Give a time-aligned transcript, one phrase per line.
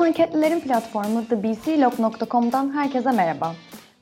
[0.00, 3.52] Anketlilerin platformu thebclog.com'dan herkese merhaba.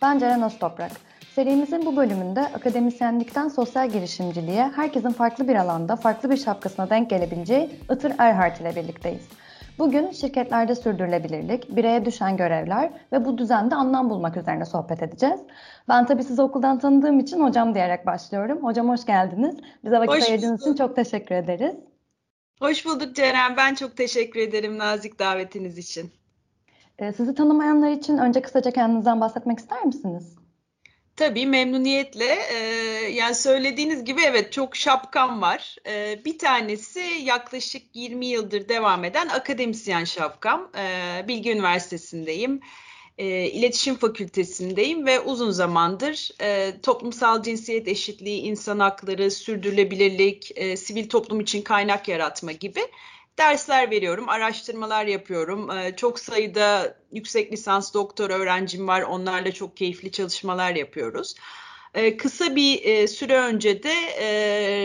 [0.02, 0.90] Ben Ceren Öztoprak.
[1.34, 7.71] Serimizin bu bölümünde akademisyenlikten sosyal girişimciliğe herkesin farklı bir alanda, farklı bir şapkasına denk gelebileceği
[7.93, 9.29] Itır Erhart ile birlikteyiz.
[9.79, 15.40] Bugün şirketlerde sürdürülebilirlik, bireye düşen görevler ve bu düzende anlam bulmak üzerine sohbet edeceğiz.
[15.89, 18.64] Ben tabii sizi okuldan tanıdığım için hocam diyerek başlıyorum.
[18.64, 19.57] Hocam hoş geldiniz.
[19.85, 21.75] Bize vakit ayırdığınız için çok teşekkür ederiz.
[22.61, 23.57] Hoş bulduk Ceren.
[23.57, 26.12] Ben çok teşekkür ederim nazik davetiniz için.
[26.98, 30.36] Ee, sizi tanımayanlar için önce kısaca kendinizden bahsetmek ister misiniz?
[31.17, 32.39] Tabii memnuniyetle.
[32.53, 32.56] Ee,
[33.12, 35.77] yani söylediğiniz gibi evet çok şapkam var.
[35.86, 40.70] Ee, bir tanesi yaklaşık 20 yıldır devam eden akademisyen şapkam.
[40.78, 42.61] Ee, Bilgi Üniversitesi'ndeyim.
[43.19, 51.09] Ee, İletişim Fakültesindeyim ve uzun zamandır e, toplumsal cinsiyet eşitliği, insan hakları, sürdürülebilirlik, e, sivil
[51.09, 52.81] toplum için kaynak yaratma gibi
[53.39, 55.70] dersler veriyorum, araştırmalar yapıyorum.
[55.70, 59.03] Ee, çok sayıda yüksek lisans doktor öğrencim var.
[59.03, 61.35] Onlarla çok keyifli çalışmalar yapıyoruz.
[61.94, 64.28] Ee, kısa bir e, süre önce de e,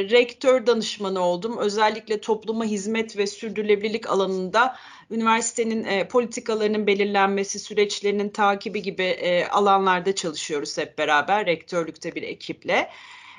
[0.09, 1.57] rektör danışmanı oldum.
[1.57, 4.75] Özellikle topluma hizmet ve sürdürülebilirlik alanında
[5.11, 12.89] üniversitenin e, politikalarının belirlenmesi, süreçlerinin takibi gibi alanlarda çalışıyoruz hep beraber rektörlükte bir ekiple.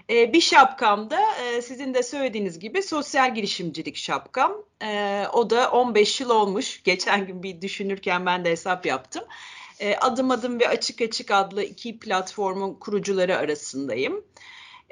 [0.09, 1.19] Bir şapkam da
[1.63, 4.53] sizin de söylediğiniz gibi sosyal girişimcilik şapkam.
[5.33, 6.83] O da 15 yıl olmuş.
[6.83, 9.25] Geçen gün bir düşünürken ben de hesap yaptım.
[9.85, 14.25] E, adım adım ve açık açık adlı iki platformun kurucuları arasındayım.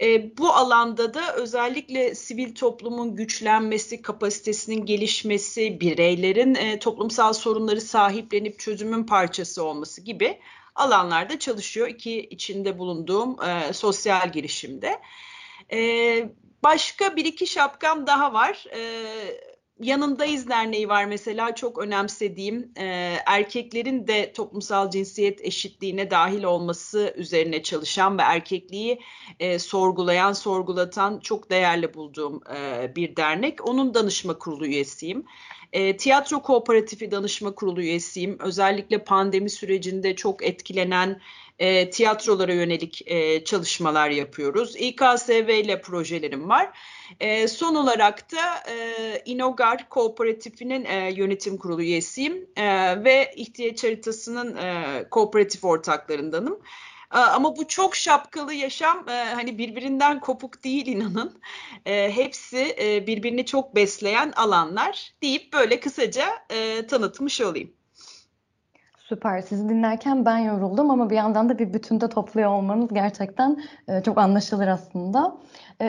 [0.02, 8.58] E, bu alanda da özellikle sivil toplumun güçlenmesi, kapasitesinin gelişmesi, bireylerin e, toplumsal sorunları sahiplenip
[8.58, 10.38] çözümün parçası olması gibi
[10.74, 11.88] alanlarda çalışıyor.
[11.88, 15.00] İki içinde bulunduğum e, sosyal girişimde.
[15.72, 15.78] E,
[16.62, 18.64] başka bir iki şapkam daha var.
[18.74, 27.14] E, Yanındayız Derneği var mesela çok önemsediğim e, erkeklerin de toplumsal cinsiyet eşitliğine dahil olması
[27.16, 29.00] üzerine çalışan ve erkekliği
[29.40, 33.68] e, sorgulayan, sorgulatan çok değerli bulduğum e, bir dernek.
[33.68, 35.24] Onun danışma kurulu üyesiyim.
[35.72, 38.38] E, tiyatro Kooperatifi Danışma Kurulu üyesiyim.
[38.40, 41.20] Özellikle pandemi sürecinde çok etkilenen
[41.58, 44.76] e, tiyatrolara yönelik e, çalışmalar yapıyoruz.
[44.76, 46.78] İKSV ile projelerim var.
[47.20, 52.64] E, son olarak da e, İnogar Kooperatifinin e, yönetim kurulu üyesiyim e,
[53.04, 56.58] ve ihtiyaç haritasının e, kooperatif ortaklarındanım.
[57.12, 61.40] Ama bu çok şapkalı yaşam e, hani birbirinden kopuk değil inanın.
[61.86, 66.26] E, hepsi e, birbirini çok besleyen alanlar deyip böyle kısaca
[66.88, 67.72] tanıtmış olayım.
[68.98, 69.40] Süper.
[69.40, 73.64] Sizi dinlerken ben yoruldum ama bir yandan da bir bütünde topluyor olmanız gerçekten
[74.04, 75.36] çok anlaşılır aslında.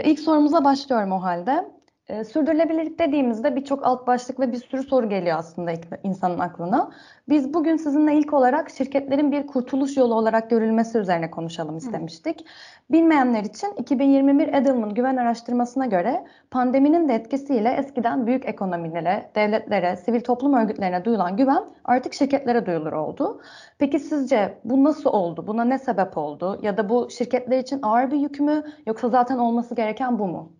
[0.03, 1.65] İlk sorumuza başlıyorum o halde.
[2.07, 6.91] E, sürdürülebilirlik dediğimizde birçok alt başlık ve bir sürü soru geliyor aslında insanın aklına.
[7.29, 12.41] Biz bugün sizinle ilk olarak şirketlerin bir kurtuluş yolu olarak görülmesi üzerine konuşalım istemiştik.
[12.41, 12.45] Hı.
[12.91, 20.21] Bilmeyenler için 2021 Edelman güven araştırmasına göre pandeminin de etkisiyle eskiden büyük ekonomilere, devletlere, sivil
[20.21, 23.41] toplum örgütlerine duyulan güven artık şirketlere duyulur oldu.
[23.77, 25.47] Peki sizce bu nasıl oldu?
[25.47, 26.59] Buna ne sebep oldu?
[26.61, 30.51] Ya da bu şirketler için ağır bir yük mü yoksa zaten olması gereken bu mu?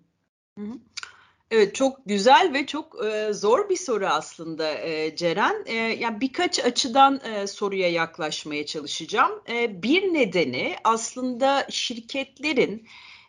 [0.58, 0.93] Hı hı.
[1.56, 5.64] Evet çok güzel ve çok e, zor bir soru aslında e, Ceren.
[5.66, 9.32] E, yani birkaç açıdan e, soruya yaklaşmaya çalışacağım.
[9.50, 12.88] E, bir nedeni aslında şirketlerin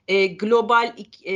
[0.09, 1.35] e, global e,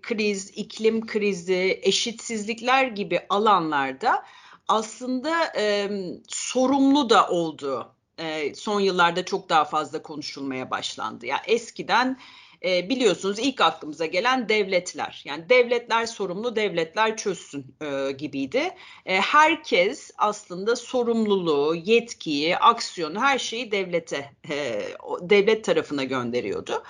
[0.00, 4.24] kriz, iklim krizi, eşitsizlikler gibi alanlarda
[4.68, 5.90] aslında e,
[6.28, 11.26] sorumlu da olduğu e, son yıllarda çok daha fazla konuşulmaya başlandı.
[11.26, 12.18] Ya yani eskiden
[12.64, 15.22] e, biliyorsunuz ilk aklımıza gelen devletler.
[15.24, 18.70] Yani devletler sorumlu, devletler çözsün e, gibiydi.
[19.06, 24.82] E, herkes aslında sorumluluğu, yetkiyi, aksiyonu her şeyi devlete, e,
[25.20, 26.82] devlet tarafına gönderiyordu.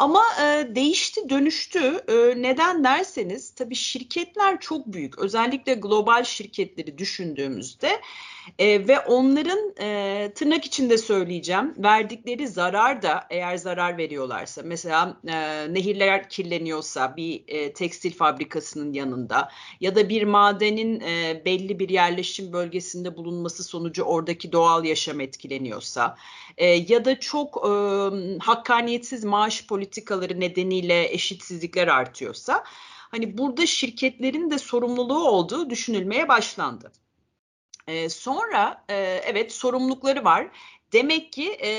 [0.00, 2.04] Ama e, değişti, dönüştü.
[2.08, 5.18] E, neden derseniz tabii şirketler çok büyük.
[5.18, 8.00] Özellikle global şirketleri düşündüğümüzde
[8.58, 15.34] e, ve onların e, tırnak içinde söyleyeceğim verdikleri zarar da eğer zarar veriyorlarsa mesela e,
[15.74, 19.48] nehirler kirleniyorsa bir e, tekstil fabrikasının yanında
[19.80, 26.16] ya da bir madenin e, belli bir yerleşim bölgesinde bulunması sonucu oradaki doğal yaşam etkileniyorsa
[26.56, 27.70] e, ya da çok e,
[28.38, 32.64] hakkaniyetsiz maaş politikaları nedeniyle eşitsizlikler artıyorsa
[33.10, 36.92] hani burada şirketlerin de sorumluluğu olduğu düşünülmeye başlandı.
[37.86, 38.94] E, sonra e,
[39.26, 40.48] evet sorumlulukları var.
[40.92, 41.70] Demek ki e,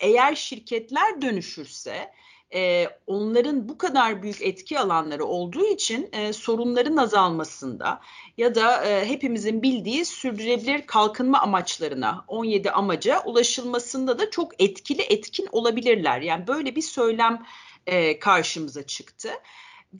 [0.00, 2.12] eğer şirketler dönüşürse
[2.56, 8.00] e, onların bu kadar büyük etki alanları olduğu için e, sorunların azalmasında
[8.36, 15.48] ya da e, hepimizin bildiği sürdürülebilir kalkınma amaçlarına 17 amaca ulaşılmasında da çok etkili etkin
[15.52, 16.20] olabilirler.
[16.20, 17.46] Yani böyle bir söylem
[17.86, 19.30] e, karşımıza çıktı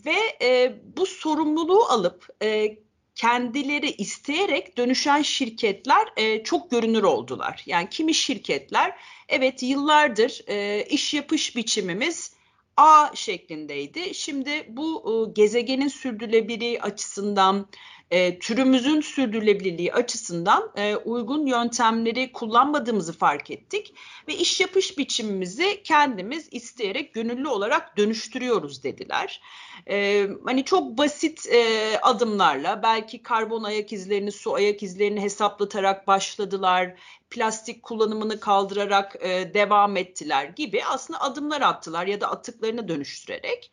[0.06, 2.78] ve e, bu sorumluluğu alıp e,
[3.14, 7.62] kendileri isteyerek dönüşen şirketler e, çok görünür oldular.
[7.66, 8.96] Yani kimi şirketler
[9.28, 12.35] evet yıllardır e, iş yapış biçimimiz
[12.76, 14.14] A şeklindeydi.
[14.14, 17.68] Şimdi bu e, gezegenin sürdürülebilirliği açısından,
[18.10, 23.94] e, türümüzün sürdürülebilirliği açısından e, uygun yöntemleri kullanmadığımızı fark ettik
[24.28, 29.40] ve iş yapış biçimimizi kendimiz isteyerek gönüllü olarak dönüştürüyoruz dediler.
[29.88, 36.94] E, hani çok basit e, adımlarla belki karbon ayak izlerini, su ayak izlerini hesaplatarak başladılar
[37.30, 43.72] plastik kullanımını kaldırarak e, devam ettiler gibi aslında adımlar attılar ya da atıklarını dönüştürerek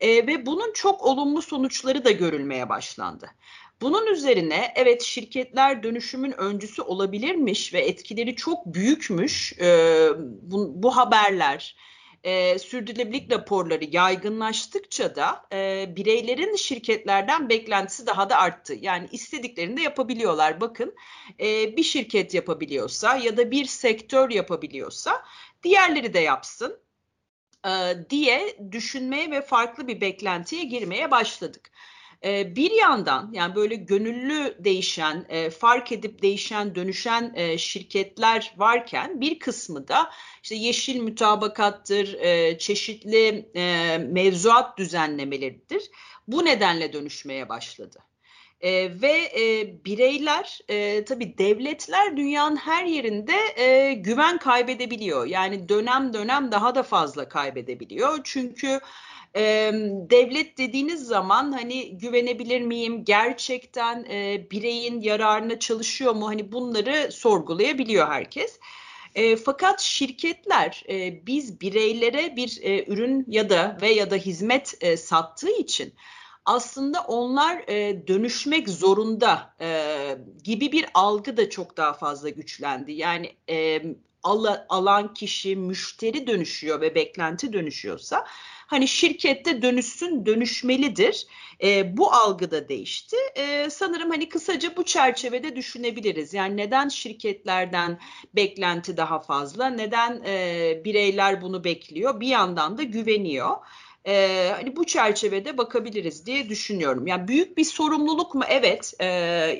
[0.00, 3.30] e, ve bunun çok olumlu sonuçları da görülmeye başlandı.
[3.84, 10.08] Bunun üzerine evet şirketler dönüşümün öncüsü olabilirmiş ve etkileri çok büyükmüş e,
[10.42, 11.76] bu, bu haberler
[12.22, 18.74] e, sürdürülebilirlik raporları yaygınlaştıkça da e, bireylerin şirketlerden beklentisi daha da arttı.
[18.80, 20.60] Yani istediklerini de yapabiliyorlar.
[20.60, 20.94] Bakın
[21.40, 25.24] e, bir şirket yapabiliyorsa ya da bir sektör yapabiliyorsa
[25.62, 26.80] diğerleri de yapsın
[27.66, 27.70] e,
[28.10, 31.70] diye düşünmeye ve farklı bir beklentiye girmeye başladık.
[32.24, 39.20] E, bir yandan yani böyle gönüllü değişen, e, fark edip değişen, dönüşen e, şirketler varken
[39.20, 40.10] bir kısmı da
[40.42, 42.18] işte yeşil mütabakattır,
[42.58, 43.48] çeşitli
[44.12, 45.90] mevzuat düzenlemeleridir.
[46.28, 47.98] Bu nedenle dönüşmeye başladı.
[48.60, 55.26] E, ve e, bireyler e, tabii devletler dünyanın her yerinde e, güven kaybedebiliyor.
[55.26, 58.18] Yani dönem dönem daha da fazla kaybedebiliyor.
[58.24, 58.80] Çünkü
[59.36, 59.72] e,
[60.10, 63.04] devlet dediğiniz zaman hani güvenebilir miyim?
[63.04, 66.28] Gerçekten e, bireyin yararına çalışıyor mu?
[66.28, 68.58] Hani bunları sorgulayabiliyor herkes.
[69.14, 74.74] E, fakat şirketler e, biz bireylere bir e, ürün ya da ve ya da hizmet
[74.80, 75.94] e, sattığı için
[76.44, 82.92] aslında onlar e, dönüşmek zorunda e, gibi bir algı da çok daha fazla güçlendi.
[82.92, 83.82] Yani e,
[84.22, 88.26] al, alan kişi müşteri dönüşüyor ve beklenti dönüşüyorsa
[88.74, 91.26] hani şirkette dönüşsün dönüşmelidir.
[91.62, 93.16] E, bu algı da değişti.
[93.36, 96.34] E, sanırım hani kısaca bu çerçevede düşünebiliriz.
[96.34, 97.98] Yani neden şirketlerden
[98.34, 99.66] beklenti daha fazla?
[99.66, 102.20] Neden e, bireyler bunu bekliyor?
[102.20, 103.56] Bir yandan da güveniyor.
[104.06, 107.06] Ee, hani bu çerçevede bakabiliriz diye düşünüyorum.
[107.06, 108.42] Yani büyük bir sorumluluk mu?
[108.48, 108.94] Evet.
[109.00, 109.06] E,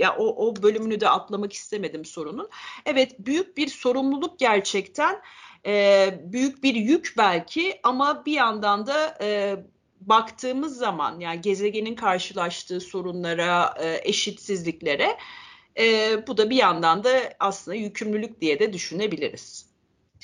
[0.01, 2.49] ya o, o bölümünü de atlamak istemedim sorunun.
[2.87, 5.21] Evet, büyük bir sorumluluk gerçekten
[5.67, 9.57] e, büyük bir yük belki ama bir yandan da e,
[10.01, 15.17] baktığımız zaman yani gezegenin karşılaştığı sorunlara, e, eşitsizliklere
[15.79, 19.74] e, bu da bir yandan da aslında yükümlülük diye de düşünebiliriz.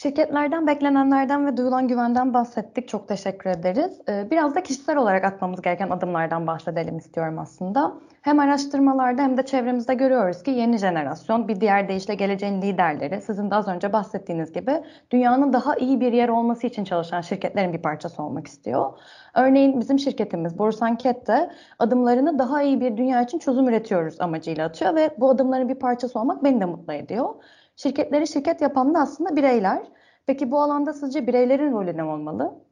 [0.03, 2.89] Şirketlerden beklenenlerden ve duyulan güvenden bahsettik.
[2.89, 4.01] Çok teşekkür ederiz.
[4.09, 7.93] Ee, biraz da kişisel olarak atmamız gereken adımlardan bahsedelim istiyorum aslında.
[8.23, 13.51] Hem araştırmalarda hem de çevremizde görüyoruz ki yeni jenerasyon bir diğer deyişle geleceğin liderleri sizin
[13.51, 17.83] de az önce bahsettiğiniz gibi dünyanın daha iyi bir yer olması için çalışan şirketlerin bir
[17.83, 18.93] parçası olmak istiyor.
[19.35, 24.95] Örneğin bizim şirketimiz Borsanket de adımlarını daha iyi bir dünya için çözüm üretiyoruz amacıyla atıyor
[24.95, 27.35] ve bu adımların bir parçası olmak beni de mutlu ediyor.
[27.83, 29.83] Şirketleri şirket yapan da aslında bireyler.
[30.27, 32.65] Peki bu alanda sizce bireylerin rolü ne olmalı?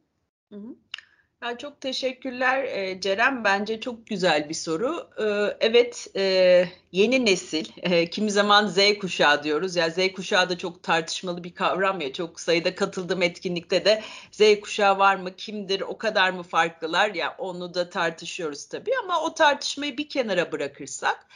[1.43, 3.45] Ya çok teşekkürler e, Ceren.
[3.45, 5.11] Bence çok güzel bir soru.
[5.19, 7.65] E, evet, e, yeni nesil,
[8.07, 9.77] kimi zaman Z kuşağı diyoruz.
[9.77, 12.13] Ya Z kuşağı da çok tartışmalı bir kavram ya.
[12.13, 17.35] Çok sayıda katıldığım etkinlikte de Z kuşağı var mı, kimdir, o kadar mı farklılar ya
[17.39, 18.93] onu da tartışıyoruz tabii.
[19.05, 21.27] Ama o tartışmayı bir kenara bırakırsak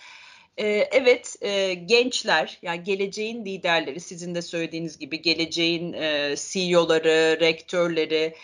[0.56, 8.34] ee, evet, e, gençler, yani geleceğin liderleri, sizin de söylediğiniz gibi geleceğin e, CEO'ları, rektörleri,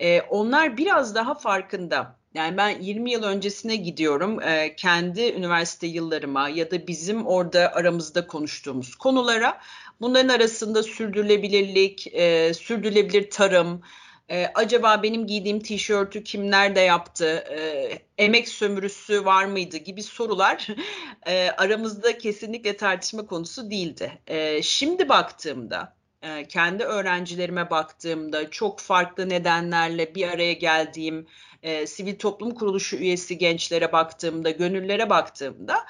[0.00, 2.16] e, onlar biraz daha farkında.
[2.34, 8.26] Yani ben 20 yıl öncesine gidiyorum e, kendi üniversite yıllarıma ya da bizim orada aramızda
[8.26, 9.60] konuştuğumuz konulara.
[10.00, 13.82] Bunların arasında sürdürülebilirlik, e, sürdürülebilir tarım,
[14.30, 17.26] e, acaba benim giydiğim tişörtü kim nerede yaptı?
[17.26, 20.66] E, emek sömürüsü var mıydı gibi sorular
[21.26, 24.18] e, aramızda kesinlikle tartışma konusu değildi.
[24.26, 31.26] E, şimdi baktığımda e, kendi öğrencilerime baktığımda çok farklı nedenlerle bir araya geldiğim
[31.62, 35.86] e, sivil toplum kuruluşu üyesi gençlere baktığımda, gönüllere baktığımda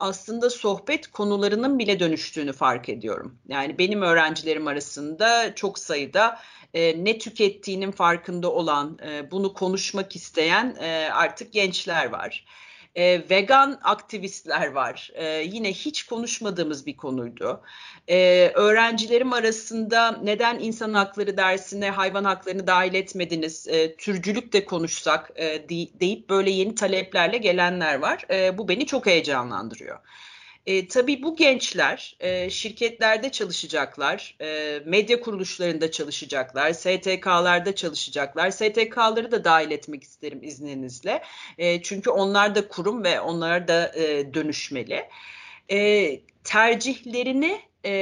[0.00, 3.38] aslında sohbet konularının bile dönüştüğünü fark ediyorum.
[3.48, 6.38] Yani benim öğrencilerim arasında çok sayıda
[6.74, 12.44] e, ne tükettiğinin farkında olan, e, bunu konuşmak isteyen e, artık gençler var.
[12.94, 15.10] E, vegan aktivistler var.
[15.14, 17.62] E, yine hiç konuşmadığımız bir konuydu.
[18.08, 25.30] E, öğrencilerim arasında neden insan hakları dersine hayvan haklarını dahil etmediniz, e, türcülük de konuşsak
[25.36, 25.68] e,
[26.00, 28.24] deyip böyle yeni taleplerle gelenler var.
[28.30, 29.98] E, bu beni çok heyecanlandırıyor.
[30.66, 38.50] E, tabii bu gençler e, şirketlerde çalışacaklar, e, medya kuruluşlarında çalışacaklar, STK'larda çalışacaklar.
[38.50, 41.22] STK'ları da dahil etmek isterim izninizle.
[41.58, 45.08] E, çünkü onlar da kurum ve onlar da e, dönüşmeli.
[45.70, 47.92] E, tercihlerini e,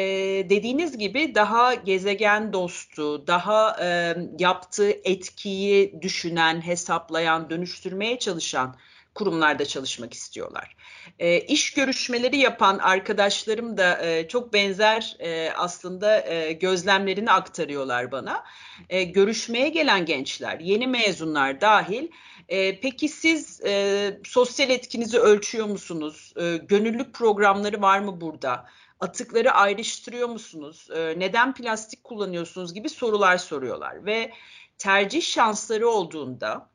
[0.51, 8.77] dediğiniz gibi daha gezegen dostu, daha e, yaptığı etkiyi düşünen, hesaplayan, dönüştürmeye çalışan
[9.19, 10.77] kurumlarda çalışmak istiyorlar.
[11.19, 18.45] E, iş görüşmeleri yapan arkadaşlarım da e, çok benzer e, aslında e, gözlemlerini aktarıyorlar bana.
[18.89, 22.09] E, görüşmeye gelen gençler, yeni mezunlar dahil
[22.49, 26.33] e, peki siz e, sosyal etkinizi ölçüyor musunuz?
[26.37, 28.67] E, gönüllülük programları var mı burada?
[29.01, 30.89] Atıkları ayrıştırıyor musunuz?
[30.97, 34.33] E, neden plastik kullanıyorsunuz gibi sorular soruyorlar ve
[34.79, 36.71] tercih şansları olduğunda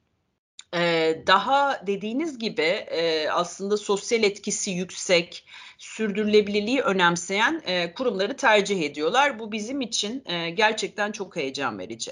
[1.27, 2.86] daha dediğiniz gibi
[3.32, 5.46] aslında sosyal etkisi yüksek,
[5.84, 7.62] sürdürülebilirliği önemseyen
[7.96, 9.40] kurumları tercih ediyorlar.
[9.40, 10.24] Bu bizim için
[10.56, 12.12] gerçekten çok heyecan verici.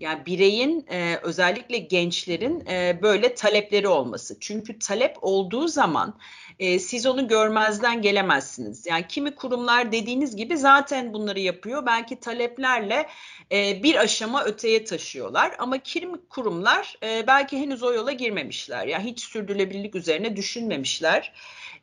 [0.00, 0.86] Yani bireyin
[1.22, 2.66] özellikle gençlerin
[3.02, 4.36] böyle talepleri olması.
[4.40, 6.18] Çünkü talep olduğu zaman
[6.78, 8.86] siz onu görmezden gelemezsiniz.
[8.86, 11.86] Yani kimi kurumlar dediğiniz gibi zaten bunları yapıyor.
[11.86, 13.06] Belki taleplerle
[13.52, 15.56] e, bir aşama öteye taşıyorlar.
[15.58, 18.86] Ama kimi kurumlar e, belki henüz o yola girmemişler.
[18.86, 21.32] Yani hiç sürdürülebilirlik üzerine düşünmemişler.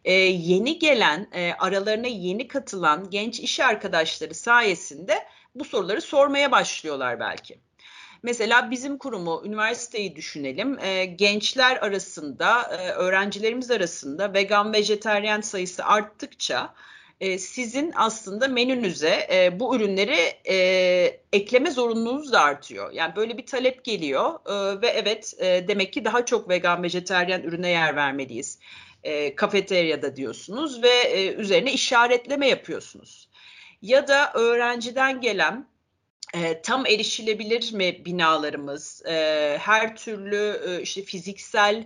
[0.05, 7.19] E, yeni gelen, e, aralarına yeni katılan genç iş arkadaşları sayesinde bu soruları sormaya başlıyorlar
[7.19, 7.59] belki.
[8.23, 10.79] Mesela bizim kurumu, üniversiteyi düşünelim.
[10.79, 16.73] E, gençler arasında, e, öğrencilerimiz arasında vegan, vejeteryan sayısı arttıkça
[17.19, 20.17] e, sizin aslında menünüze e, bu ürünleri
[20.49, 20.55] e,
[21.33, 22.91] ekleme zorunluluğunuz da artıyor.
[22.91, 27.43] Yani böyle bir talep geliyor e, ve evet e, demek ki daha çok vegan, vejeteryan
[27.43, 28.59] ürüne yer vermeliyiz.
[29.03, 33.29] E, kafeteryada diyorsunuz ve e, üzerine işaretleme yapıyorsunuz.
[33.81, 35.67] Ya da öğrenciden gelen
[36.33, 39.03] e, tam erişilebilir mi binalarımız?
[39.05, 41.83] E, her türlü e, işte fiziksel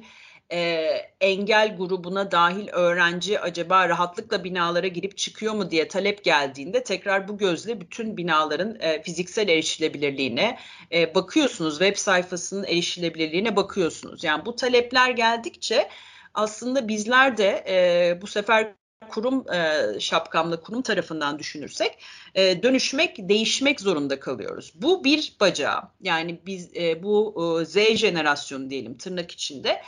[0.52, 0.90] e,
[1.22, 7.38] engel grubuna dahil öğrenci acaba rahatlıkla binalara girip çıkıyor mu diye talep geldiğinde tekrar bu
[7.38, 10.60] gözle bütün binaların e, fiziksel erişilebilirliğine
[10.92, 11.80] e, bakıyorsunuz.
[11.80, 14.24] Web sayfasının erişilebilirliğine bakıyorsunuz.
[14.24, 15.90] Yani bu talepler geldikçe
[16.38, 18.74] aslında bizler de e, bu sefer
[19.10, 22.04] kurum e, şapkamla kurum tarafından düşünürsek
[22.36, 24.74] e, dönüşmek, değişmek zorunda kalıyoruz.
[24.76, 25.82] Bu bir bacağı.
[26.02, 29.82] Yani biz e, bu e, Z jenerasyonu diyelim tırnak içinde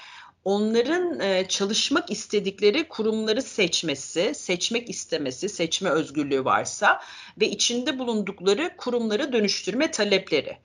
[0.44, 7.02] onların e, çalışmak istedikleri kurumları seçmesi, seçmek istemesi, seçme özgürlüğü varsa
[7.42, 10.58] ve içinde bulundukları kurumları dönüştürme talepleri.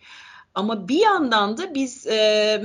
[0.54, 2.62] Ama bir yandan da biz e,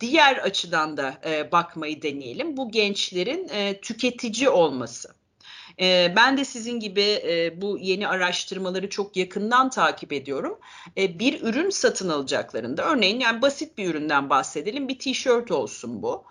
[0.00, 2.56] diğer açıdan da e, bakmayı deneyelim.
[2.56, 5.18] Bu gençlerin e, tüketici olması.
[5.80, 10.58] E, ben de sizin gibi e, bu yeni araştırmaları çok yakından takip ediyorum.
[10.98, 16.24] E, bir ürün satın alacaklarında örneğin yani basit bir üründen bahsedelim bir tişört olsun bu.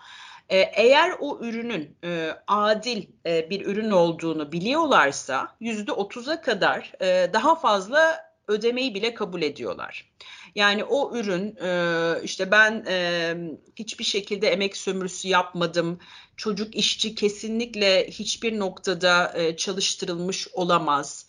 [0.49, 7.33] E, eğer o ürünün e, adil e, bir ürün olduğunu biliyorlarsa yüzde otuza kadar e,
[7.33, 10.11] daha fazla ödemeyi bile kabul ediyorlar.
[10.55, 13.35] Yani o ürün e, işte ben e,
[13.75, 15.99] hiçbir şekilde emek sömürüsü yapmadım.
[16.37, 21.27] Çocuk işçi kesinlikle hiçbir noktada e, çalıştırılmış olamaz.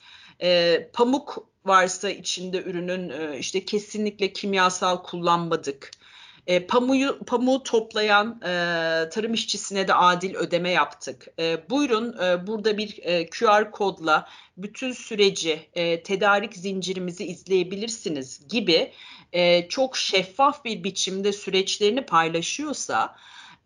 [0.92, 5.90] Pamuk varsa içinde ürünün işte kesinlikle kimyasal kullanmadık.
[6.48, 8.48] E, pamuğu, pamuğu toplayan e,
[9.08, 11.26] tarım işçisine de adil ödeme yaptık.
[11.38, 18.92] E, buyurun e, burada bir e, QR kodla bütün süreci, e, tedarik zincirimizi izleyebilirsiniz gibi
[19.32, 23.16] e, çok şeffaf bir biçimde süreçlerini paylaşıyorsa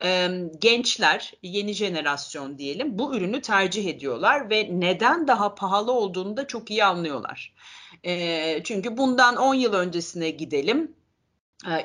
[0.04, 6.46] e, gençler, yeni jenerasyon diyelim bu ürünü tercih ediyorlar ve neden daha pahalı olduğunu da
[6.46, 7.52] çok iyi anlıyorlar.
[8.04, 10.94] E, çünkü bundan 10 yıl öncesine gidelim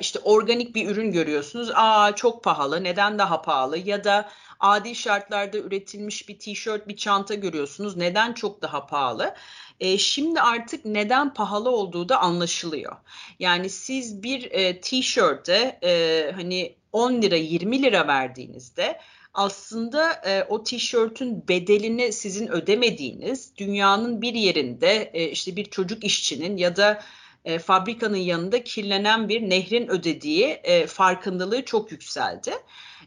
[0.00, 1.70] işte organik bir ürün görüyorsunuz.
[1.74, 2.84] Aa çok pahalı.
[2.84, 3.78] Neden daha pahalı?
[3.78, 4.28] Ya da
[4.60, 7.96] adi şartlarda üretilmiş bir tişört, bir çanta görüyorsunuz.
[7.96, 9.34] Neden çok daha pahalı?
[9.80, 12.96] E, şimdi artık neden pahalı olduğu da anlaşılıyor.
[13.38, 19.00] Yani siz bir e, tişörte e, hani 10 lira 20 lira verdiğinizde
[19.34, 26.56] aslında e, o tişörtün bedelini sizin ödemediğiniz dünyanın bir yerinde e, işte bir çocuk işçinin
[26.56, 27.02] ya da
[27.44, 32.52] e, fabrikanın yanında kirlenen bir nehrin ödediği e, farkındalığı çok yükseldi.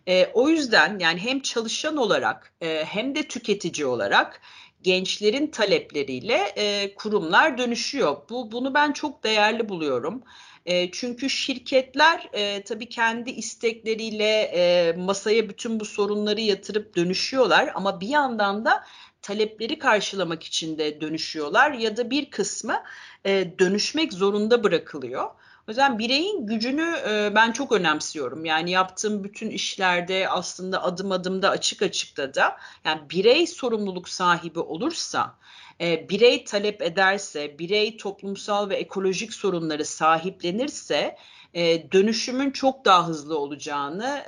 [0.08, 4.42] E, o yüzden yani hem çalışan olarak e, hem de tüketici olarak
[4.82, 8.18] gençlerin talepleriyle e, kurumlar dönüşüyor.
[8.30, 10.24] Bu bunu ben çok değerli buluyorum.
[10.66, 18.02] E, çünkü şirketler e, tabii kendi istekleriyle e, masaya bütün bu sorunları yatırıp dönüşüyorlar ama
[18.02, 18.84] bir yandan da
[19.22, 22.84] talepleri karşılamak için de dönüşüyorlar ya da bir kısmı
[23.26, 25.24] e, dönüşmek zorunda bırakılıyor.
[25.68, 28.46] O yüzden bireyin gücünü e, ben çok önemsiyorum.
[28.46, 34.60] Yani yaptığım bütün işlerde aslında adım adım da açık açıkta da yani birey sorumluluk sahibi
[34.60, 35.36] olursa,
[35.82, 41.18] e, birey talep ederse, birey toplumsal ve ekolojik sorunları sahiplenirse
[41.54, 44.24] e, dönüşümün çok daha hızlı olacağını,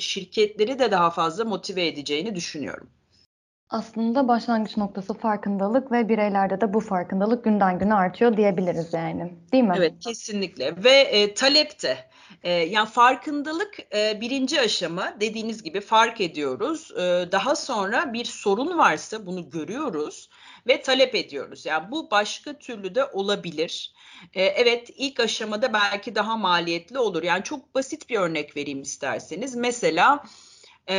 [0.00, 2.90] şirketleri de daha fazla motive edeceğini düşünüyorum.
[3.70, 9.32] Aslında başlangıç noktası farkındalık ve bireylerde de bu farkındalık günden güne artıyor diyebiliriz yani.
[9.52, 9.74] Değil mi?
[9.76, 12.10] Evet kesinlikle ve e, talep de.
[12.42, 16.92] E, yani farkındalık e, birinci aşama dediğiniz gibi fark ediyoruz.
[16.96, 20.30] E, daha sonra bir sorun varsa bunu görüyoruz
[20.66, 21.66] ve talep ediyoruz.
[21.66, 23.92] Yani bu başka türlü de olabilir.
[24.34, 27.22] E, evet ilk aşamada belki daha maliyetli olur.
[27.22, 29.54] Yani çok basit bir örnek vereyim isterseniz.
[29.54, 30.24] Mesela
[30.90, 30.96] e,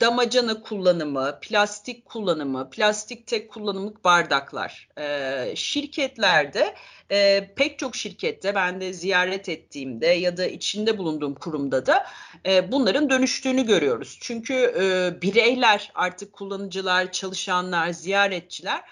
[0.00, 4.88] damacana kullanımı, plastik kullanımı, plastik tek kullanımlık bardaklar.
[4.98, 6.74] E, şirketlerde
[7.10, 12.06] e, pek çok şirkette ben de ziyaret ettiğimde ya da içinde bulunduğum kurumda da
[12.46, 14.18] e, bunların dönüştüğünü görüyoruz.
[14.20, 18.82] Çünkü e, bireyler artık kullanıcılar, çalışanlar, ziyaretçiler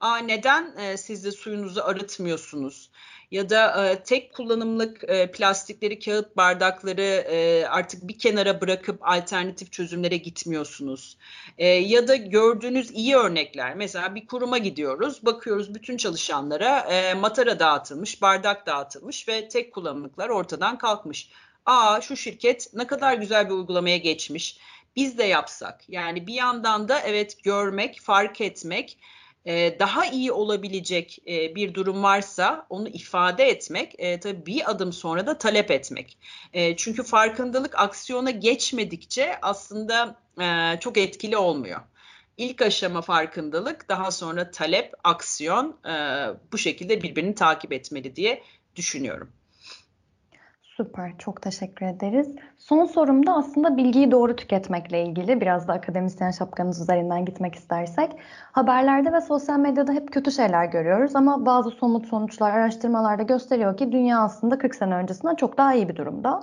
[0.00, 2.90] Aa, neden e, siz de suyunuzu arıtmıyorsunuz?
[3.30, 9.72] ya da e, tek kullanımlık e, plastikleri, kağıt bardakları e, artık bir kenara bırakıp alternatif
[9.72, 11.18] çözümlere gitmiyorsunuz.
[11.58, 17.58] E, ya da gördüğünüz iyi örnekler, mesela bir kuruma gidiyoruz, bakıyoruz bütün çalışanlara e, matara
[17.58, 21.30] dağıtılmış, bardak dağıtılmış ve tek kullanımlıklar ortadan kalkmış.
[21.66, 24.58] Aa şu şirket ne kadar güzel bir uygulamaya geçmiş.
[24.96, 25.88] Biz de yapsak.
[25.88, 28.98] Yani bir yandan da evet görmek, fark etmek,
[29.48, 34.92] e, daha iyi olabilecek e, bir durum varsa onu ifade etmek, e, tabii bir adım
[34.92, 36.18] sonra da talep etmek.
[36.76, 40.16] çünkü farkındalık aksiyona geçmedikçe aslında
[40.80, 41.80] çok etkili olmuyor.
[42.36, 45.76] İlk aşama farkındalık, daha sonra talep, aksiyon
[46.52, 48.42] bu şekilde birbirini takip etmeli diye
[48.76, 49.32] düşünüyorum.
[50.78, 52.34] Süper, çok teşekkür ederiz.
[52.58, 55.40] Son sorum da aslında bilgiyi doğru tüketmekle ilgili.
[55.40, 58.10] Biraz da akademisyen şapkanız üzerinden gitmek istersek.
[58.52, 63.92] Haberlerde ve sosyal medyada hep kötü şeyler görüyoruz ama bazı somut sonuçlar, araştırmalarda gösteriyor ki
[63.92, 66.40] dünya aslında 40 sene öncesinden çok daha iyi bir durumda.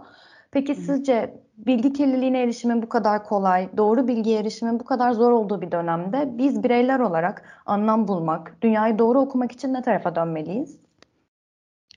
[0.52, 0.82] Peki Hı.
[0.82, 5.72] sizce bilgi kirliliğine erişimin bu kadar kolay, doğru bilgiye erişimin bu kadar zor olduğu bir
[5.72, 10.85] dönemde biz bireyler olarak anlam bulmak, dünyayı doğru okumak için ne tarafa dönmeliyiz?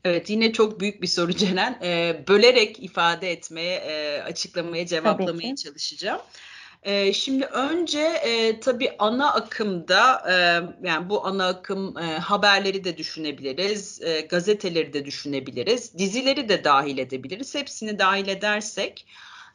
[0.08, 1.78] Evet yine çok büyük bir soru Ceren.
[1.82, 6.20] E, bölerek ifade etmeye, e, açıklamaya, cevaplamaya çalışacağım.
[6.82, 10.34] E, şimdi önce e, tabii ana akımda e,
[10.88, 16.98] yani bu ana akım e, haberleri de düşünebiliriz, e, gazeteleri de düşünebiliriz, dizileri de dahil
[16.98, 17.54] edebiliriz.
[17.54, 19.06] Hepsini dahil edersek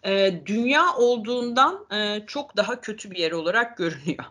[0.06, 4.26] e, dünya olduğundan e, çok daha kötü bir yer olarak görünüyor.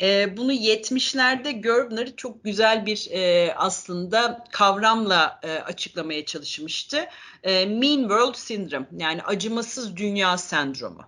[0.00, 7.06] E, bunu 70'lerde Gerbner çok güzel bir e, aslında kavramla e, açıklamaya çalışmıştı.
[7.42, 11.02] E, mean World Syndrome yani acımasız dünya sendromu.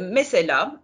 [0.00, 0.80] Mesela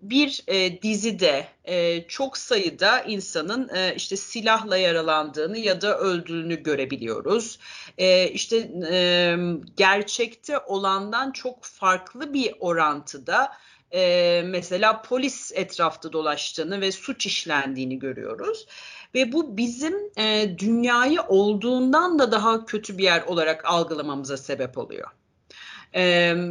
[0.00, 7.58] bir e, dizide e, çok sayıda insanın e, işte silahla yaralandığını ya da öldüğünü görebiliyoruz.
[7.98, 8.56] E, işte
[8.90, 9.36] e,
[9.76, 13.52] gerçekte olandan çok farklı bir orantıda
[13.92, 18.66] e, mesela polis etrafta dolaştığını ve suç işlendiğini görüyoruz.
[19.14, 25.17] Ve bu bizim e, dünyayı olduğundan da daha kötü bir yer olarak algılamamıza sebep oluyor.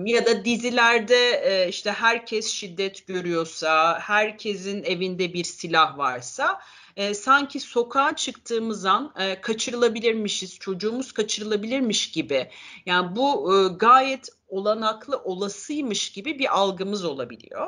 [0.06, 6.62] Ya da dizilerde e, işte herkes şiddet görüyorsa, herkesin evinde bir silah varsa
[6.96, 12.50] e, sanki sokağa çıktığımız an e, kaçırılabilirmişiz, çocuğumuz kaçırılabilirmiş gibi.
[12.86, 17.68] Yani bu gayet olanaklı, olasıymış gibi bir algımız olabiliyor.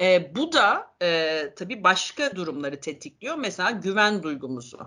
[0.00, 3.36] E, bu da e, tabii başka durumları tetikliyor.
[3.36, 4.78] Mesela güven duygumuzu.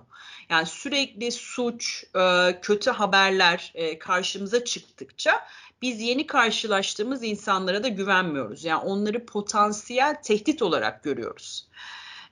[0.50, 5.42] Yani sürekli suç, e, kötü haberler e, karşımıza çıktıkça
[5.82, 8.64] biz yeni karşılaştığımız insanlara da güvenmiyoruz.
[8.64, 11.68] Yani onları potansiyel tehdit olarak görüyoruz.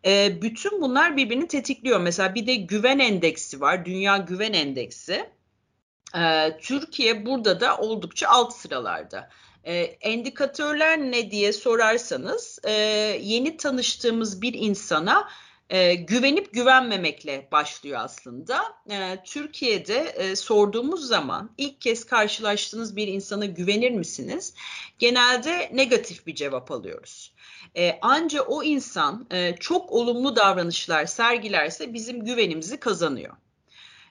[0.06, 2.00] E, bütün bunlar birbirini tetikliyor.
[2.00, 3.86] Mesela bir de güven endeksi var.
[3.86, 5.30] Dünya Güven Endeksi.
[6.16, 9.30] E, Türkiye burada da oldukça alt sıralarda.
[9.64, 12.72] E, endikatörler ne diye sorarsanız e,
[13.22, 15.30] yeni tanıştığımız bir insana
[15.70, 18.62] e, güvenip güvenmemekle başlıyor aslında.
[18.90, 24.54] E, Türkiye'de e, sorduğumuz zaman ilk kez karşılaştığınız bir insana güvenir misiniz?
[25.00, 27.34] Genelde negatif bir cevap alıyoruz.
[27.78, 33.36] E, anca o insan e, çok olumlu davranışlar sergilerse bizim güvenimizi kazanıyor.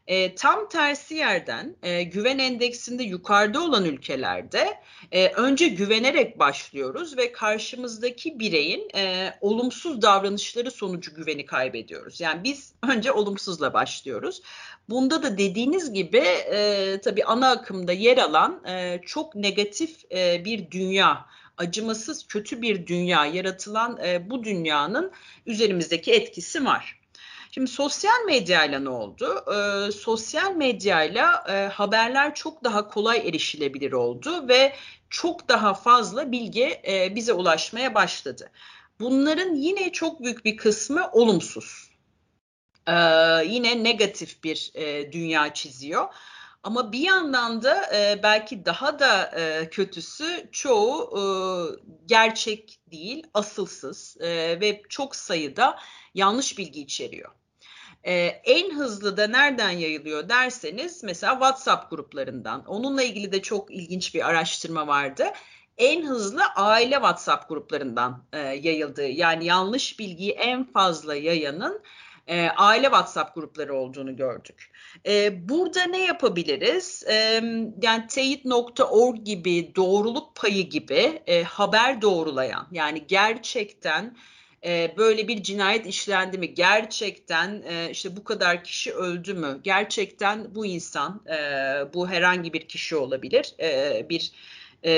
[0.09, 4.81] E, tam tersi yerden e, güven endeksinde yukarıda olan ülkelerde
[5.13, 12.21] e, önce güvenerek başlıyoruz ve karşımızdaki bireyin e, olumsuz davranışları sonucu güveni kaybediyoruz.
[12.21, 14.43] Yani biz önce olumsuzla başlıyoruz.
[14.89, 20.71] Bunda da dediğiniz gibi e, tabii ana akımda yer alan e, çok negatif e, bir
[20.71, 25.13] dünya acımasız kötü bir dünya yaratılan e, bu dünyanın
[25.47, 26.99] üzerimizdeki etkisi var.
[27.59, 29.45] Şimdi sosyal medyayla ne oldu?
[29.49, 34.75] Ee, sosyal medyayla e, haberler çok daha kolay erişilebilir oldu ve
[35.11, 38.51] çok daha fazla bilgi e, bize ulaşmaya başladı.
[39.01, 41.91] Bunların yine çok büyük bir kısmı olumsuz.
[42.89, 42.93] Ee,
[43.47, 46.07] yine negatif bir e, dünya çiziyor.
[46.63, 51.23] Ama bir yandan da e, belki daha da e, kötüsü çoğu e,
[52.07, 55.79] gerçek değil, asılsız e, ve çok sayıda
[56.15, 57.39] yanlış bilgi içeriyor.
[58.09, 62.65] Ee, en hızlı da nereden yayılıyor derseniz mesela WhatsApp gruplarından.
[62.65, 65.25] Onunla ilgili de çok ilginç bir araştırma vardı.
[65.79, 71.83] En hızlı aile WhatsApp gruplarından e, yayıldığı yani yanlış bilgiyi en fazla yayanın
[72.27, 74.71] e, aile WhatsApp grupları olduğunu gördük.
[75.07, 77.05] E, burada ne yapabiliriz?
[77.09, 77.15] E,
[77.83, 84.17] yani teyit.org gibi doğruluk payı gibi e, haber doğrulayan yani gerçekten
[84.65, 86.55] e, böyle bir cinayet işlendi mi?
[86.55, 89.61] Gerçekten e, işte bu kadar kişi öldü mü?
[89.63, 91.35] Gerçekten bu insan, e,
[91.95, 94.33] bu herhangi bir kişi olabilir, e, bir
[94.83, 94.91] e,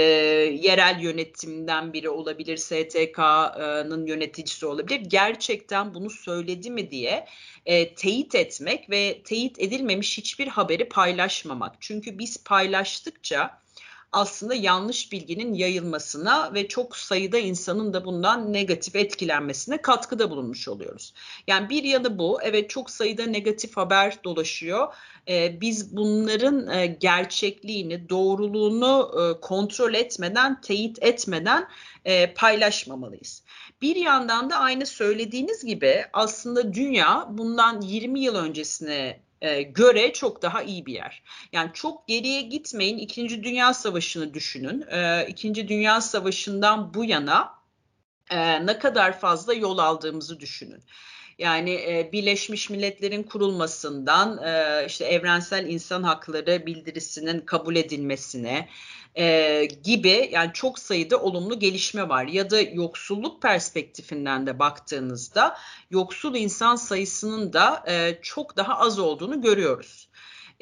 [0.63, 5.01] yerel yönetimden biri olabilir, STK'nın yöneticisi olabilir.
[5.01, 7.27] Gerçekten bunu söyledi mi diye
[7.67, 11.77] e, teyit etmek ve teyit edilmemiş hiçbir haberi paylaşmamak.
[11.81, 13.60] Çünkü biz paylaştıkça
[14.13, 21.15] aslında yanlış bilginin yayılmasına ve çok sayıda insanın da bundan negatif etkilenmesine katkıda bulunmuş oluyoruz.
[21.47, 22.39] Yani bir yanı bu.
[22.43, 24.95] Evet çok sayıda negatif haber dolaşıyor.
[25.29, 31.69] Ee, biz bunların e, gerçekliğini, doğruluğunu e, kontrol etmeden, teyit etmeden
[32.05, 33.43] e, paylaşmamalıyız.
[33.83, 40.43] Bir yandan da aynı söylediğiniz gibi aslında dünya bundan 20 yıl öncesine e, göre çok
[40.43, 41.23] daha iyi bir yer.
[41.53, 42.99] Yani çok geriye gitmeyin.
[42.99, 44.85] İkinci Dünya Savaşı'nı düşünün.
[44.91, 47.55] E, İkinci Dünya Savaşı'ndan bu yana
[48.31, 50.83] e, ne kadar fazla yol aldığımızı düşünün.
[51.39, 54.37] Yani Birleşmiş Milletler'in kurulmasından
[54.87, 58.69] işte evrensel insan hakları bildirisinin kabul edilmesine,
[59.19, 62.25] e, gibi yani çok sayıda olumlu gelişme var.
[62.25, 65.57] Ya da yoksulluk perspektifinden de baktığınızda
[65.91, 70.09] yoksul insan sayısının da e, çok daha az olduğunu görüyoruz.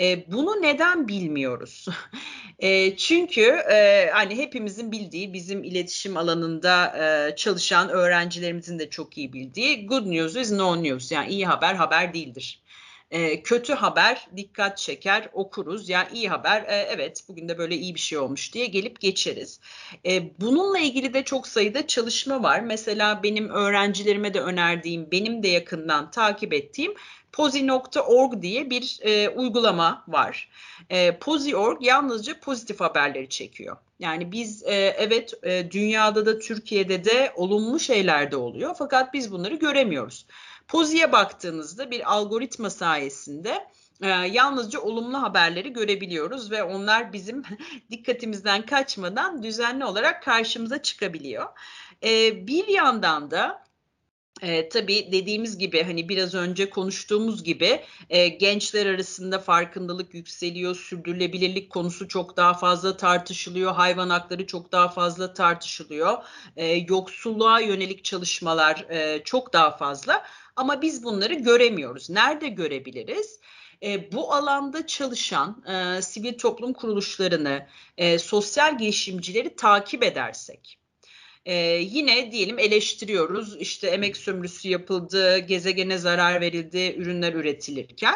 [0.00, 1.86] E, bunu neden bilmiyoruz?
[2.58, 9.32] e, çünkü e, hani hepimizin bildiği bizim iletişim alanında e, çalışan öğrencilerimizin de çok iyi
[9.32, 12.62] bildiği good news is no news yani iyi haber haber değildir.
[13.10, 15.88] E, kötü haber dikkat çeker okuruz.
[15.88, 19.60] Yani iyi haber e, evet bugün de böyle iyi bir şey olmuş diye gelip geçeriz.
[20.06, 22.60] E, bununla ilgili de çok sayıda çalışma var.
[22.60, 26.94] Mesela benim öğrencilerime de önerdiğim, benim de yakından takip ettiğim
[27.32, 30.50] Pozi.org diye bir e, uygulama var.
[30.90, 33.76] E, Pozi.org yalnızca pozitif haberleri çekiyor.
[33.98, 39.32] Yani biz e, evet e, dünyada da Türkiye'de de olumlu şeyler de oluyor fakat biz
[39.32, 40.26] bunları göremiyoruz.
[40.68, 43.66] Pozi'ye baktığınızda bir algoritma sayesinde
[44.02, 47.42] e, yalnızca olumlu haberleri görebiliyoruz ve onlar bizim
[47.90, 51.46] dikkatimizden kaçmadan düzenli olarak karşımıza çıkabiliyor.
[52.02, 53.67] E, bir yandan da
[54.42, 61.70] e, tabii dediğimiz gibi hani biraz önce konuştuğumuz gibi e, gençler arasında farkındalık yükseliyor, sürdürülebilirlik
[61.70, 66.18] konusu çok daha fazla tartışılıyor, hayvan hakları çok daha fazla tartışılıyor,
[66.56, 70.24] e, yoksulluğa yönelik çalışmalar e, çok daha fazla.
[70.56, 72.10] Ama biz bunları göremiyoruz.
[72.10, 73.40] Nerede görebiliriz?
[73.82, 80.78] E, bu alanda çalışan e, sivil toplum kuruluşlarını, e, sosyal girişimcileri takip edersek,
[81.46, 88.14] e, yine diyelim eleştiriyoruz, işte emek sömürüsü yapıldı, gezegene zarar verildi, ürünler üretilirken.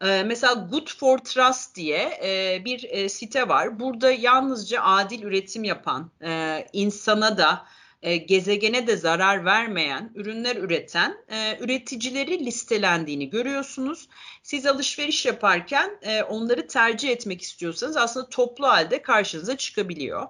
[0.00, 3.80] E, mesela Good for Trust diye e, bir e, site var.
[3.80, 7.66] Burada yalnızca adil üretim yapan, e, insana da
[8.02, 14.08] e, gezegene de zarar vermeyen ürünler üreten e, üreticileri listelendiğini görüyorsunuz.
[14.42, 20.26] Siz alışveriş yaparken e, onları tercih etmek istiyorsanız aslında toplu halde karşınıza çıkabiliyor.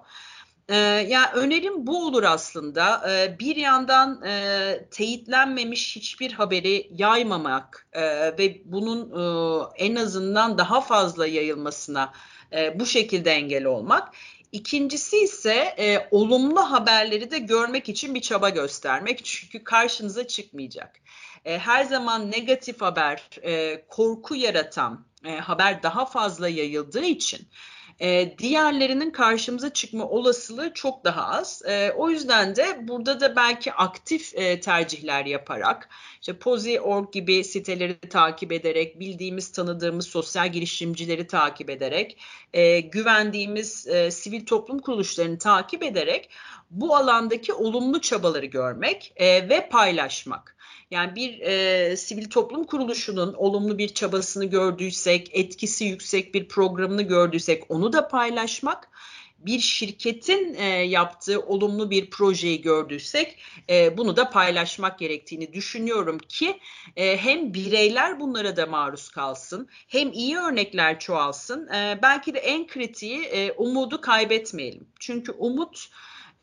[0.71, 0.75] Ee,
[1.09, 3.11] yani önerim bu olur aslında.
[3.11, 8.01] Ee, bir yandan e, teyitlenmemiş hiçbir haberi yaymamak e,
[8.37, 12.13] ve bunun e, en azından daha fazla yayılmasına
[12.53, 14.13] e, bu şekilde engel olmak.
[14.51, 19.25] İkincisi ise e, olumlu haberleri de görmek için bir çaba göstermek.
[19.25, 20.95] Çünkü karşınıza çıkmayacak.
[21.45, 27.47] E, her zaman negatif haber, e, korku yaratan e, haber daha fazla yayıldığı için
[28.01, 31.61] e, diğerlerinin karşımıza çıkma olasılığı çok daha az.
[31.65, 35.89] E, o yüzden de burada da belki aktif e, tercihler yaparak,
[36.21, 42.17] işte Pozi.org gibi siteleri takip ederek, bildiğimiz, tanıdığımız sosyal girişimcileri takip ederek,
[42.53, 46.29] e, güvendiğimiz e, sivil toplum kuruluşlarını takip ederek
[46.69, 50.55] bu alandaki olumlu çabaları görmek e, ve paylaşmak.
[50.91, 57.63] Yani bir e, sivil toplum kuruluşunun olumlu bir çabasını gördüysek, etkisi yüksek bir programını gördüysek
[57.69, 58.89] onu da paylaşmak
[59.45, 63.37] bir şirketin e, yaptığı olumlu bir projeyi gördüysek
[63.69, 66.59] e, bunu da paylaşmak gerektiğini düşünüyorum ki
[66.95, 71.67] e, hem bireyler bunlara da maruz kalsın hem iyi örnekler çoğalsın.
[71.67, 74.87] E, belki de en kritiği e, umudu kaybetmeyelim.
[74.99, 75.89] Çünkü umut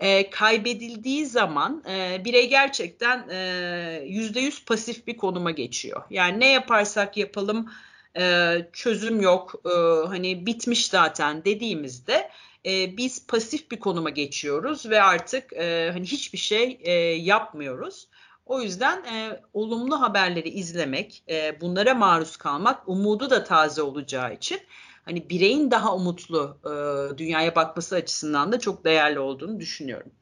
[0.01, 6.03] e, kaybedildiği zaman e, birey gerçekten e, yüzde yüz pasif bir konuma geçiyor.
[6.11, 7.71] Yani ne yaparsak yapalım
[8.17, 12.31] e, çözüm yok, e, hani bitmiş zaten dediğimizde
[12.67, 18.09] e, biz pasif bir konuma geçiyoruz ve artık e, hani hiçbir şey e, yapmıyoruz.
[18.47, 24.61] O yüzden e, olumlu haberleri izlemek, e, bunlara maruz kalmak umudu da taze olacağı için
[25.09, 26.73] hani bireyin daha umutlu e,
[27.19, 30.13] dünyaya bakması açısından da çok değerli olduğunu düşünüyorum.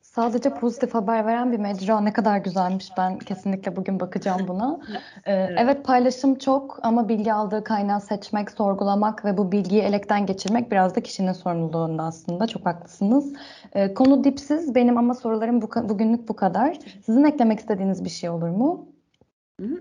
[0.00, 2.88] Sadece pozitif haber veren bir mecra ne kadar güzelmiş.
[2.96, 4.80] Ben kesinlikle bugün bakacağım buna.
[5.26, 10.70] Ee, evet paylaşım çok ama bilgi aldığı kaynağı seçmek, sorgulamak ve bu bilgiyi elekten geçirmek
[10.70, 12.46] biraz da kişinin sorumluluğunda aslında.
[12.46, 13.32] Çok haklısınız.
[13.72, 16.78] Ee, konu dipsiz benim ama sorularım bu, bugünlük bu kadar.
[17.06, 18.93] Sizin eklemek istediğiniz bir şey olur mu?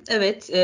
[0.09, 0.59] Evet, e,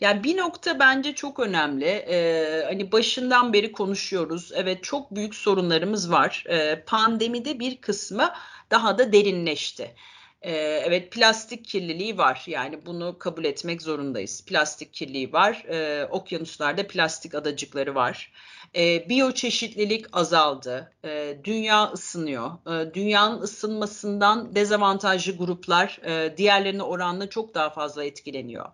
[0.00, 1.84] yani bir nokta bence çok önemli.
[1.84, 4.52] E, hani başından beri konuşuyoruz.
[4.54, 6.44] Evet, çok büyük sorunlarımız var.
[6.48, 8.32] E, pandemide bir kısmı
[8.70, 9.94] daha da derinleşti.
[10.42, 12.44] E, evet, plastik kirliliği var.
[12.46, 14.44] Yani bunu kabul etmek zorundayız.
[14.46, 15.64] Plastik kirliliği var.
[15.68, 18.32] E, okyanuslarda plastik adacıkları var.
[18.76, 20.92] E, biyoçeşitlilik azaldı.
[21.04, 22.50] E, dünya ısınıyor.
[22.50, 28.66] E, dünyanın ısınmasından dezavantajlı gruplar e, diğerlerine oranla çok daha fazla etkileniyor.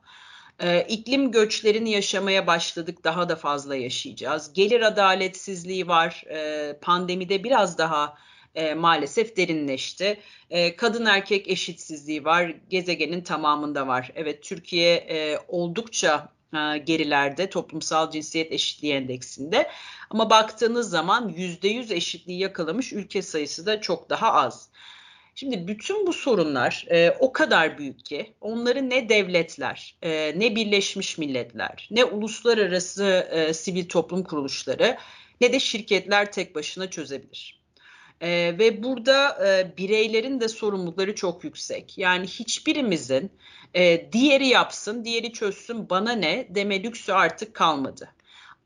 [0.60, 4.52] E, iklim göçlerini yaşamaya başladık, daha da fazla yaşayacağız.
[4.52, 6.24] Gelir adaletsizliği var.
[6.30, 8.18] E, pandemide biraz daha
[8.54, 10.20] e, maalesef derinleşti.
[10.50, 14.12] E, kadın erkek eşitsizliği var, gezegenin tamamında var.
[14.14, 19.70] Evet Türkiye e, oldukça e, gerilerde toplumsal cinsiyet eşitliği endeksinde.
[20.10, 24.68] Ama baktığınız zaman %100 eşitliği yakalamış ülke sayısı da çok daha az.
[25.34, 31.18] Şimdi bütün bu sorunlar e, o kadar büyük ki onları ne devletler, e, ne Birleşmiş
[31.18, 34.96] Milletler, ne uluslararası e, sivil toplum kuruluşları
[35.40, 37.61] ne de şirketler tek başına çözebilir.
[38.22, 41.98] E, ve burada e, bireylerin de sorumlulukları çok yüksek.
[41.98, 43.32] Yani hiçbirimizin
[43.74, 48.08] e, diğeri yapsın, diğeri çözsün bana ne deme lüksü artık kalmadı.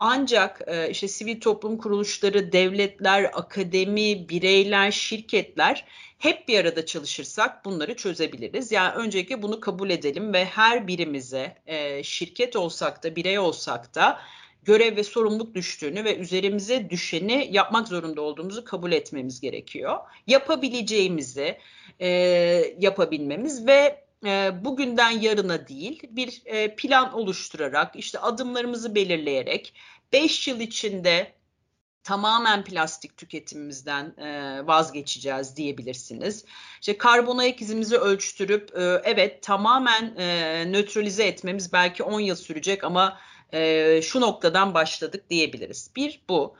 [0.00, 5.84] Ancak e, işte sivil toplum kuruluşları, devletler, akademi, bireyler, şirketler
[6.18, 8.72] hep bir arada çalışırsak bunları çözebiliriz.
[8.72, 14.20] Yani öncelikle bunu kabul edelim ve her birimize e, şirket olsak da birey olsak da
[14.66, 19.98] görev ve sorumluluk düştüğünü ve üzerimize düşeni yapmak zorunda olduğumuzu kabul etmemiz gerekiyor.
[20.26, 21.58] Yapabileceğimizi
[22.00, 22.08] e,
[22.78, 29.74] yapabilmemiz ve e, bugünden yarına değil bir e, plan oluşturarak işte adımlarımızı belirleyerek
[30.12, 31.32] 5 yıl içinde
[32.02, 36.44] tamamen plastik tüketimimizden e, vazgeçeceğiz diyebilirsiniz.
[36.80, 42.84] İşte karbon ayak izimizi ölçtürüp e, evet tamamen e, nötralize etmemiz belki 10 yıl sürecek
[42.84, 43.18] ama
[43.52, 45.90] e, şu noktadan başladık diyebiliriz.
[45.96, 46.54] Bir bu.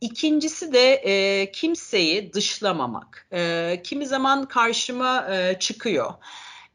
[0.00, 3.26] İkincisi de e, kimseyi dışlamamak.
[3.32, 6.14] E, kimi zaman karşıma e, çıkıyor.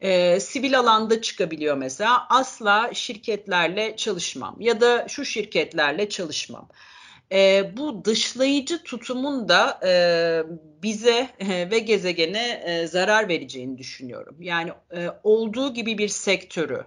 [0.00, 2.26] E, sivil alanda çıkabiliyor mesela.
[2.28, 6.68] Asla şirketlerle çalışmam ya da şu şirketlerle çalışmam.
[7.32, 9.92] E, bu dışlayıcı tutumun da e,
[10.82, 14.36] bize e, ve gezegene e, zarar vereceğini düşünüyorum.
[14.40, 16.84] Yani e, olduğu gibi bir sektörü,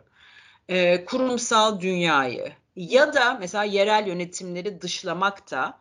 [0.70, 5.80] e, kurumsal dünyayı, ya da mesela yerel yönetimleri dışlamak da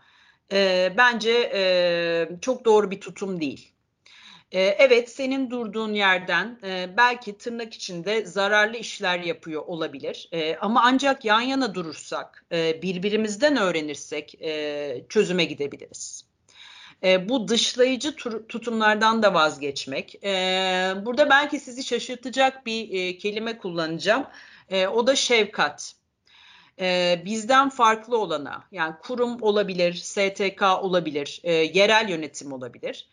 [0.53, 3.73] e, bence e, çok doğru bir tutum değil.
[4.53, 10.83] E, evet senin durduğun yerden e, belki tırnak içinde zararlı işler yapıyor olabilir e, ama
[10.85, 16.25] ancak yan yana durursak e, birbirimizden öğrenirsek e, çözüme gidebiliriz.
[17.05, 18.17] e, bu dışlayıcı
[18.49, 20.25] tutumlardan da vazgeçmek.
[20.25, 20.31] E,
[21.05, 24.27] burada belki sizi şaşırtacak bir e, kelime kullanacağım.
[24.71, 25.95] E, o da şefkat.
[26.81, 33.09] E, bizden farklı olana, yani kurum olabilir, STK olabilir, e, yerel yönetim olabilir.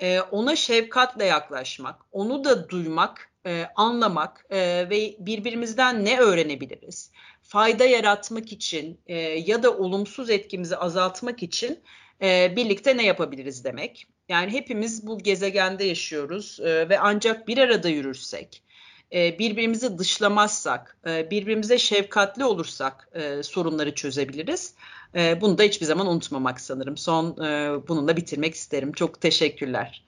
[0.00, 4.58] E, ona şefkatle yaklaşmak, onu da duymak, e, anlamak e,
[4.90, 7.10] ve birbirimizden ne öğrenebiliriz?
[7.42, 11.78] Fayda yaratmak için e, ya da olumsuz etkimizi azaltmak için
[12.22, 14.06] e, birlikte ne yapabiliriz demek.
[14.28, 18.62] Yani hepimiz bu gezegende yaşıyoruz e, ve ancak bir arada yürürsek,
[19.12, 24.74] e, birbirimizi dışlamazsak, e, birbirimize şefkatli olursak e, sorunları çözebiliriz.
[25.14, 26.96] E, bunu da hiçbir zaman unutmamak sanırım.
[26.96, 28.92] Son e, bununla bitirmek isterim.
[28.92, 30.04] Çok teşekkürler.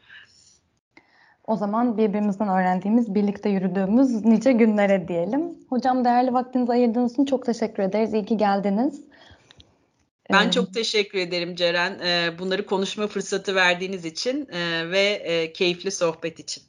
[1.46, 5.42] O zaman birbirimizden öğrendiğimiz, birlikte yürüdüğümüz nice günlere diyelim.
[5.68, 8.14] Hocam değerli vaktinizi ayırdığınız için çok teşekkür ederiz.
[8.14, 9.00] İyi ki geldiniz.
[10.32, 11.98] Ben çok teşekkür ederim Ceren.
[12.04, 14.48] Ee, bunları konuşma fırsatı verdiğiniz için
[14.90, 16.62] ve keyifli sohbet için.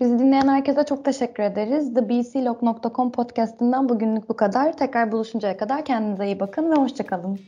[0.00, 1.94] Bizi dinleyen herkese çok teşekkür ederiz.
[1.94, 4.76] TheBCLog.com podcastinden bugünlük bu kadar.
[4.76, 7.40] Tekrar buluşuncaya kadar kendinize iyi bakın ve hoşçakalın.